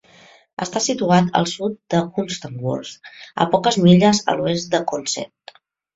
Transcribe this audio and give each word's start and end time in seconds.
Està 0.65 0.79
situat 0.85 1.27
al 1.41 1.45
sud 1.51 1.75
de 1.95 2.01
Hunstanworth, 2.21 3.13
a 3.45 3.47
poques 3.55 3.77
milles 3.85 4.23
a 4.35 4.39
l'oest 4.41 4.73
de 4.77 4.85
Consett. 4.95 5.55